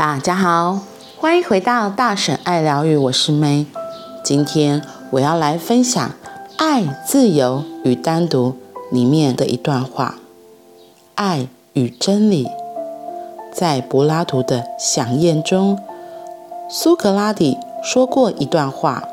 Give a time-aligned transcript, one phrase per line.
[0.00, 0.78] 大家好，
[1.18, 3.66] 欢迎回到大婶爱疗愈，我是 May。
[4.24, 4.80] 今天
[5.10, 6.08] 我要来分享
[6.56, 8.54] 《爱、自由与单独》
[8.94, 10.14] 里面的一段话：
[11.16, 12.48] 爱与真理。
[13.52, 15.78] 在柏拉图的饗宴中，
[16.70, 19.06] 苏格拉底说过一段话：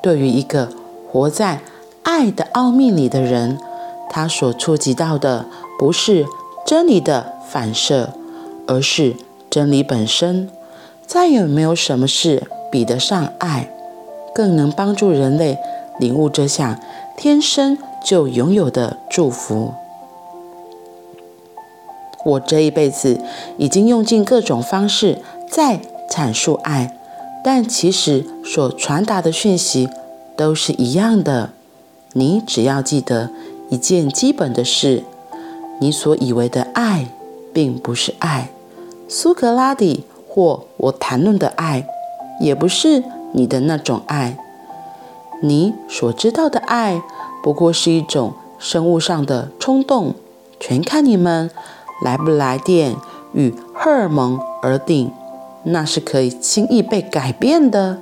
[0.00, 0.68] 对于一个
[1.10, 1.62] 活在
[2.04, 3.58] 爱的奥秘里的人，
[4.08, 5.46] 他所触及到的
[5.76, 6.24] 不是
[6.64, 8.10] 真理的反射，
[8.68, 9.16] 而是
[9.56, 10.50] 真理本身。
[11.06, 13.70] 再也没有什么事比得上爱，
[14.34, 15.56] 更能帮助人类
[15.98, 16.78] 领悟这项
[17.16, 19.72] 天生就拥有的祝福。
[22.26, 23.18] 我这一辈子
[23.56, 26.94] 已经用尽各种方式在阐述爱，
[27.42, 29.88] 但其实所传达的讯息
[30.36, 31.52] 都是一样的。
[32.12, 33.30] 你只要记得
[33.70, 35.02] 一件基本的事：
[35.80, 37.06] 你所以为的爱，
[37.54, 38.50] 并不是爱。
[39.08, 41.86] 苏格拉底或我谈论的爱，
[42.40, 44.36] 也不是你的那种爱。
[45.42, 47.02] 你所知道的爱，
[47.42, 50.14] 不过是一种生物上的冲动，
[50.58, 51.50] 全看你们。
[52.02, 52.94] 来不来电
[53.32, 55.10] 与荷尔蒙而定，
[55.62, 57.98] 那是可以轻易被改变的。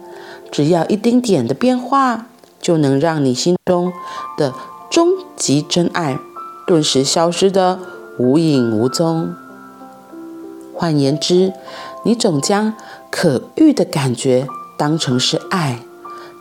[0.51, 2.27] 只要一丁点的变化，
[2.61, 3.93] 就能让你心中
[4.37, 4.53] 的
[4.91, 6.19] 终极真爱
[6.67, 7.79] 顿时消失得
[8.19, 9.33] 无影无踪。
[10.75, 11.53] 换言之，
[12.05, 12.75] 你总将
[13.11, 15.81] 可遇的感觉当成是爱，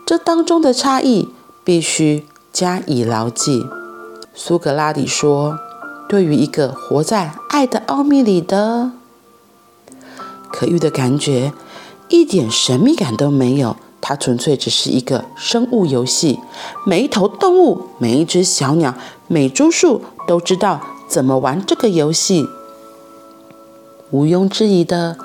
[0.04, 1.28] 这当中的差异
[1.62, 3.64] 必须加以牢记。
[4.34, 5.58] 苏格拉底说。
[6.06, 8.92] 对于一个活在爱的奥秘里的
[10.52, 11.54] 可遇的感觉，
[12.10, 16.38] 一点神秘感都没有，它纯粹只是一个生物游戏。
[16.84, 18.94] 每一头动物、每一只小鸟、
[19.28, 22.46] 每株树都知道怎么玩这个游戏。
[24.14, 25.16] 毋庸置疑的，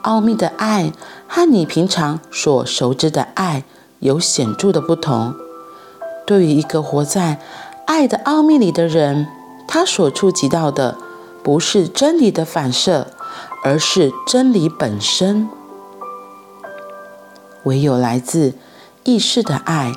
[0.00, 0.94] 奥秘的爱
[1.28, 3.64] 和你平常所熟知的爱
[3.98, 5.34] 有显著的不同。
[6.24, 7.38] 对于一个活在
[7.84, 9.26] 爱的奥秘里的人，
[9.68, 10.96] 他所触及到的
[11.42, 13.08] 不是真理的反射，
[13.62, 15.46] 而是真理本身。
[17.64, 18.54] 唯有来自
[19.04, 19.92] 意识的爱，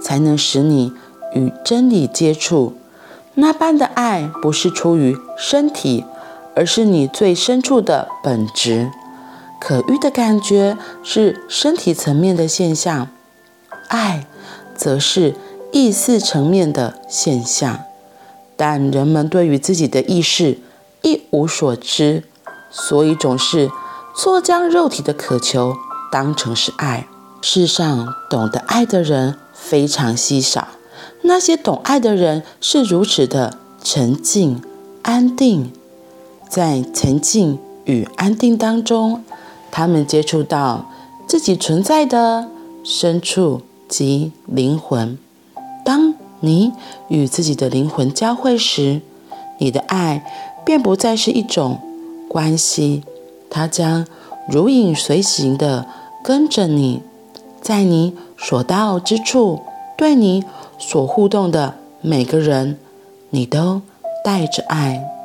[0.00, 0.92] 才能使你
[1.34, 2.78] 与真理接触。
[3.34, 6.04] 那般的爱不是出于身体，
[6.58, 8.90] 而是你最深处的本质。
[9.60, 13.06] 可遇的感觉是身体层面的现象，
[13.86, 14.26] 爱
[14.74, 15.36] 则是
[15.70, 17.78] 意识层面的现象。
[18.56, 20.58] 但人们对于自己的意识
[21.02, 22.24] 一无所知，
[22.72, 23.70] 所以总是
[24.16, 25.76] 错将肉体的渴求
[26.10, 27.06] 当成是爱。
[27.40, 30.66] 世上懂得爱的人非常稀少，
[31.22, 34.60] 那些懂爱的人是如此的沉静、
[35.02, 35.72] 安定。
[36.48, 39.24] 在沉静与安定当中，
[39.70, 40.90] 他们接触到
[41.26, 42.48] 自己存在的
[42.82, 45.18] 深处及灵魂。
[45.84, 46.72] 当你
[47.08, 49.00] 与自己的灵魂交汇时，
[49.58, 50.24] 你的爱
[50.64, 51.78] 便不再是一种
[52.28, 53.02] 关系，
[53.50, 54.06] 它将
[54.48, 55.86] 如影随形地
[56.22, 57.02] 跟着你，
[57.60, 59.60] 在你所到之处，
[59.96, 60.44] 对你
[60.78, 62.78] 所互动的每个人，
[63.30, 63.82] 你都
[64.24, 65.17] 带着爱。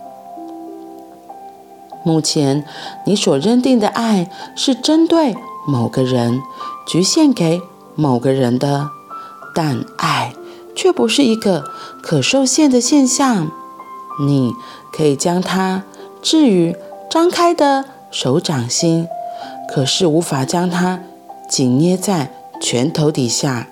[2.03, 2.65] 目前
[3.05, 5.35] 你所认定的爱是针对
[5.67, 6.41] 某个人，
[6.85, 7.61] 局限给
[7.95, 8.89] 某个人的，
[9.55, 10.33] 但爱。
[10.75, 11.65] 却不是一个
[12.01, 13.51] 可受限的现象，
[14.25, 14.53] 你
[14.91, 15.83] 可以将它
[16.19, 16.75] 置于
[17.11, 19.07] 张开的手掌心，
[19.71, 20.99] 可是无法将它
[21.47, 23.67] 紧捏在拳头底下。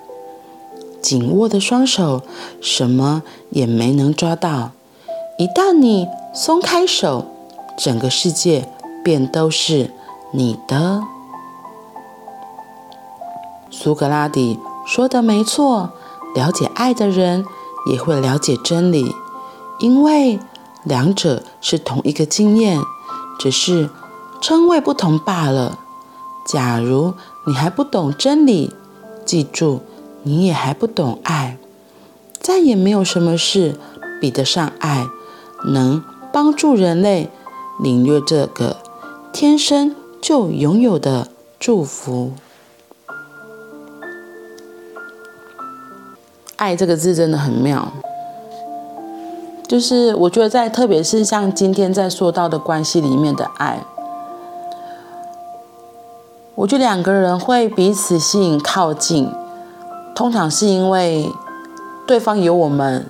[1.02, 2.22] 紧握的双手
[2.60, 4.70] 什么也没能抓到。
[5.36, 7.31] 一旦你松开手，
[7.82, 8.68] 整个世界
[9.02, 9.90] 便都是
[10.30, 11.02] 你的。
[13.70, 15.90] 苏格拉底说的没错。
[16.34, 17.44] 了解爱的人
[17.90, 19.14] 也会了解真理，
[19.80, 20.38] 因为
[20.82, 22.80] 两者是同一个经验，
[23.38, 23.90] 只是
[24.40, 25.78] 称谓不同罢了。
[26.46, 27.12] 假如
[27.46, 28.74] 你还不懂真理，
[29.26, 29.82] 记住，
[30.22, 31.58] 你也还不懂爱。
[32.40, 33.78] 再也没有什么事
[34.18, 35.06] 比得上爱，
[35.66, 36.02] 能
[36.32, 37.28] 帮助人类
[37.80, 38.76] 领略这个
[39.32, 41.28] 天生就拥有的
[41.58, 42.32] 祝福。
[46.56, 47.92] 爱这个字真的很妙，
[49.66, 53.84] 就是我觉得在特别是像今天在说到的关系里面的爱，
[56.54, 59.28] 我觉得两个人会彼此吸引靠近，
[60.14, 61.28] 通常是因为
[62.06, 63.06] 对方有我们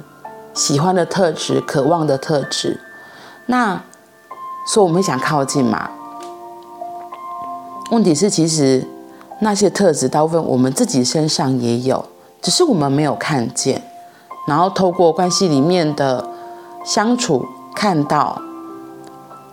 [0.55, 2.81] 喜欢的特质、渴望的特质，
[3.45, 3.83] 那
[4.67, 5.91] 所以我们想靠近嘛。
[7.91, 8.87] 问题是，其实
[9.41, 12.05] 那些特质大部分我们自己身上也有，
[12.41, 13.83] 只是我们没有看见。
[14.47, 16.27] 然后透过关系里面的
[16.85, 18.41] 相处看到，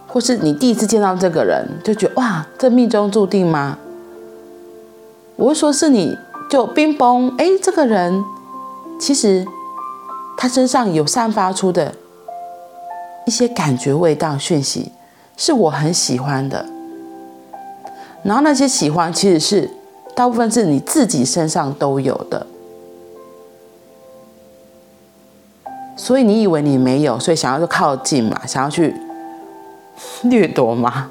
[0.07, 3.77] 或是你第一次见到这个人，就觉得哇，这命中注定吗？
[5.35, 6.17] 我会说是你
[6.50, 8.23] 就冰崩，哎，这个人
[9.00, 9.45] 其实
[10.38, 11.94] 他身上有散发出的
[13.25, 14.91] 一些感觉、味道、讯息，
[15.39, 16.65] 是我很喜欢的。
[18.24, 19.71] 然后那些喜欢，其实是
[20.13, 22.45] 大部分是你自己身上都有的，
[25.95, 28.94] 所以你以为你没有，所以想要去靠近嘛，想要去
[30.24, 31.09] 掠夺嘛，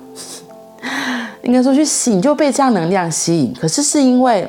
[1.42, 3.54] 应该说去吸引，就被这样能量吸引。
[3.58, 4.46] 可是是因为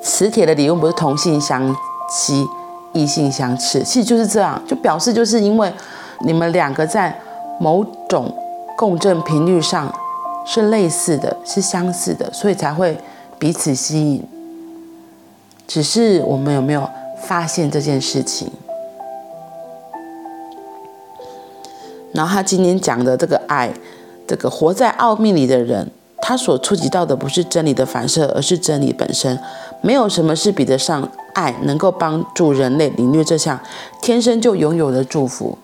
[0.00, 1.74] 磁铁的理论不是同性相
[2.08, 2.46] 吸，
[2.92, 5.72] 异性相斥，其实就是这样，就表示就是因为
[6.20, 7.20] 你们两个在
[7.60, 8.34] 某种
[8.76, 9.94] 共振频率上。
[10.46, 12.96] 是类似的，是相似的，所以才会
[13.38, 14.24] 彼此吸引。
[15.68, 16.88] 只是我们有没有
[17.22, 18.50] 发现这件事情？
[22.12, 23.70] 然后他今天讲的这个爱，
[24.26, 25.88] 这个活在奥秘里的人，
[26.20, 29.38] 他所触及到的不是真理的反射，而是真理本身。
[29.82, 33.60] 没有什么是比得上爱，能够帮助人类领略这项
[34.00, 35.56] 天生就拥有的祝福。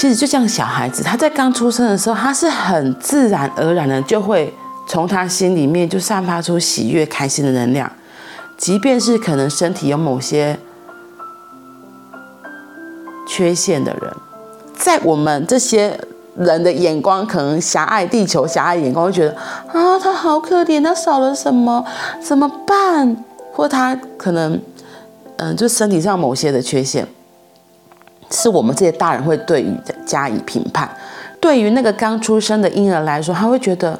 [0.00, 4.50] 其实就像小孩子，他在刚出生的时候，他是很自然而然的就会
[4.88, 7.92] 从他心里面就散发出喜悦、开心的能量，
[8.56, 10.58] 即便是可能身体有某些
[13.28, 14.10] 缺陷的人，
[14.74, 16.00] 在我们这些
[16.34, 19.36] 人的眼光，可能狭隘地球狭隘眼光会觉得
[19.70, 21.84] 啊，他好可怜，他少了什么，
[22.22, 23.22] 怎么办？
[23.52, 24.58] 或他可能
[25.36, 27.06] 嗯，就身体上某些的缺陷。
[28.30, 30.88] 是我们这些大人会对于加以评判。
[31.40, 33.98] 对于那个刚出生的婴儿来说，他会觉得，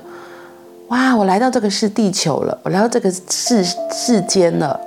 [0.88, 4.78] 哇，我来到这个是地球了，我来到这个世世间了。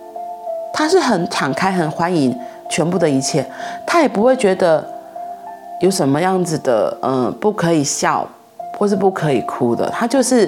[0.73, 2.35] 他是很敞开、很欢迎
[2.69, 3.45] 全部的一切，
[3.85, 4.83] 他也不会觉得
[5.81, 8.27] 有什么样子的，嗯、不可以笑
[8.77, 9.89] 或是不可以哭的。
[9.89, 10.47] 他就是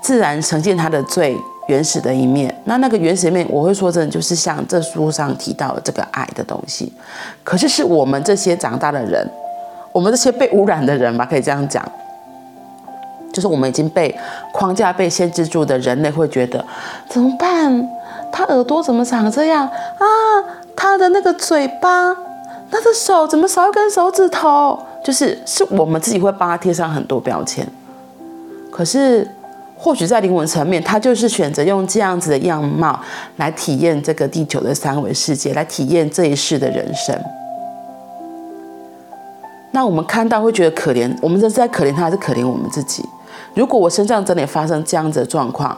[0.00, 1.36] 自然呈现他的最
[1.70, 6.92] 原始的一面，那那个原始面，我会说真的，就是像这书上提到的这个爱的东西。
[7.44, 9.24] 可是是我们这些长大的人，
[9.92, 11.80] 我们这些被污染的人吧，可以这样讲，
[13.32, 14.12] 就是我们已经被
[14.52, 16.64] 框架、被限制住的人类，会觉得
[17.08, 17.88] 怎么办？
[18.32, 20.04] 他耳朵怎么长这样啊？
[20.74, 22.12] 他的那个嘴巴，
[22.68, 24.76] 他的手怎么少一根手指头？
[25.04, 27.64] 就是是我们自己会帮他贴上很多标签。
[28.72, 29.28] 可是。
[29.82, 33.00] 或许在灵魂层面，他就是选择用这样子的样貌
[33.36, 37.18] 来体验这个地球的三维世界，来体验这一世的人生。
[39.72, 43.02] 那我们看到会觉得可怜，我们这是在可怜他，还是可怜我们自己？
[43.54, 45.74] 如果我身上真的发生这样子的状况，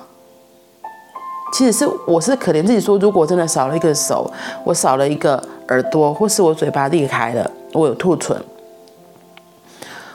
[1.55, 4.29] 其实是我是可怜自己，说如果真的少了一个手，
[4.65, 8.37] 我少了一个耳朵，或是我嘴巴裂开了，我有兔唇。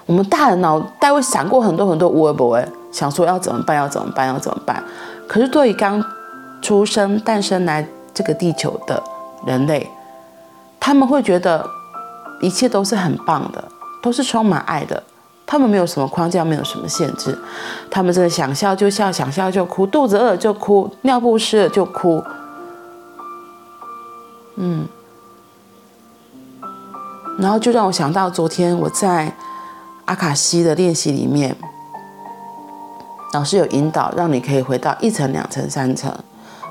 [0.05, 2.65] 我们大人脑袋会闪过很多很多无为不为，
[2.97, 3.77] 想说要怎么办？
[3.77, 4.27] 要怎么办？
[4.27, 4.83] 要怎么办？
[5.27, 6.03] 可是对于刚
[6.63, 9.03] 出生、诞生来这个地球的
[9.45, 9.87] 人类，
[10.79, 11.63] 他们会觉得
[12.41, 13.63] 一切都是很棒的，
[14.01, 15.03] 都是充满爱的。
[15.45, 17.37] 他们没有什么框架，没有什么限制。
[17.91, 22.23] 他们真的想笑就笑，想笑就哭，肚子饿就哭，尿布湿了就哭。
[24.55, 24.87] 嗯，
[27.37, 29.31] 然后就让我想到昨天我在。
[30.07, 31.53] 阿卡西的练习里面，
[33.33, 36.13] 老师有引导，让你可以回到一层、两层、三层，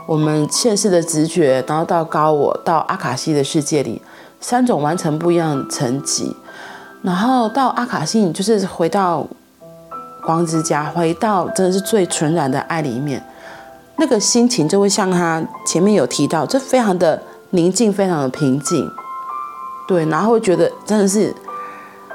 [0.06, 4.00] 我们现世的直觉，然后到高我，到阿卡西的世界里，
[4.40, 6.34] 三种完成不一样的层级，
[7.02, 9.26] 然后到阿卡西，就是回到
[10.24, 13.22] 光之家，回到真的是最纯然的爱里面，
[13.96, 18.90] 那个心情就会像他前面有提到，就非常的宁静，非常的平静，
[19.86, 21.34] 对，然后会觉得真的是。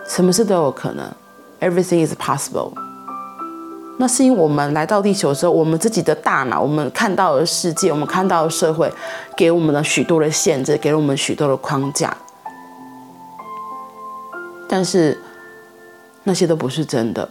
[0.08, 1.06] 什么事都有可能
[1.62, 2.74] ，Everything is possible。
[4.02, 8.92] 那是因为我们来到地球的时候，我们自己的大脑，我们看到的世界，我们看到的社会，
[9.38, 12.18] 给我们了许多的限制，给了我们许多的框架。
[14.68, 15.22] 但是
[16.24, 17.30] 那些都不是真的。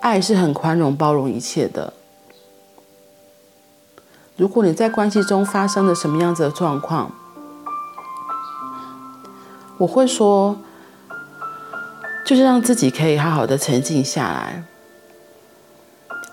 [0.00, 1.92] 爱是很宽容、包容一切的。
[4.36, 7.12] 如果你在关系中发生了什么样子的状况，
[9.78, 10.56] 我会说，
[12.26, 14.64] 就是让自己可以好好的沉静下来，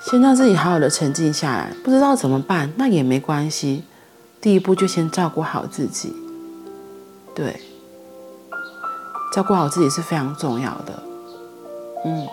[0.01, 1.71] 先让自己好好的沉静下来。
[1.83, 3.83] 不知道怎么办，那也没关系。
[4.41, 6.11] 第一步就先照顾好自己，
[7.35, 7.61] 对，
[9.35, 11.03] 照顾好自己是非常重要的。
[12.05, 12.27] 嗯，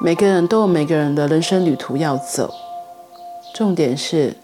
[0.00, 2.54] 每个人都有每个人的人生旅途要走，
[3.52, 4.36] 重点是，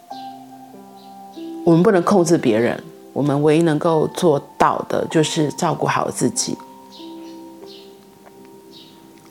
[1.64, 2.82] 我们不能控制别人，
[3.16, 6.54] 我们唯一能够做到的就是照顾好自己，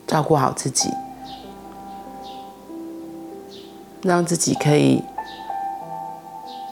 [0.08, 0.90] 照顾好自己，
[4.02, 5.04] 让自己可以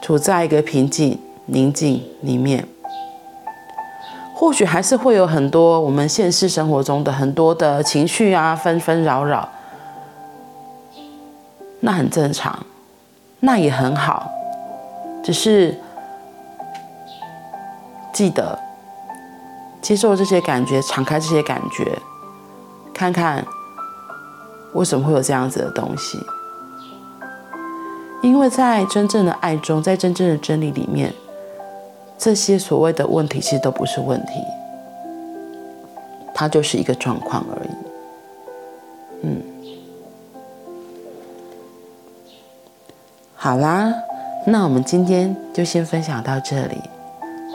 [0.01, 2.67] 处在一个平静、宁静里面。
[4.33, 9.47] 或许还是会有很多我们现实生活中的很多的情绪啊，纷纷扰扰，
[11.79, 12.65] 那很正常，
[13.39, 14.29] 那也很好。
[15.23, 15.79] 只是
[18.15, 18.57] 记得
[19.81, 21.99] 接受这些感觉，敞开这些感觉，
[22.93, 23.45] 看看
[24.71, 26.17] 为什么会有这样子的东西。
[28.23, 31.13] 因为在真正的爱中，在真正的真理里面，
[32.17, 34.31] 这些所谓的问题其实都不是问题，
[36.33, 37.69] 它就是一个状况而已。
[39.23, 39.43] 嗯，
[43.35, 43.93] 好啦。
[44.47, 46.79] 那我们今天就先分享到这里，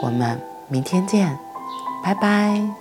[0.03, 0.37] 我们
[0.71, 1.37] 明天见，
[2.01, 2.80] 拜拜。